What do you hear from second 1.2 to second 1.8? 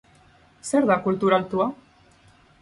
altua?